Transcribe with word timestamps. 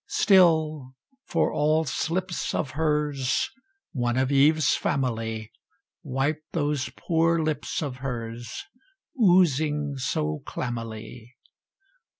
Still, 0.07 0.95
for 1.25 1.53
all 1.53 1.85
slips 1.85 2.55
of 2.55 2.71
hers, 2.71 3.51
One 3.91 4.17
of 4.17 4.31
Eve's 4.31 4.73
family 4.75 5.51
Wipe 6.01 6.41
those 6.53 6.89
poor 6.97 7.37
lips 7.39 7.83
of 7.83 7.97
hers 7.97 8.63
Oozing 9.21 9.97
so 9.97 10.41
clammily. 10.43 11.35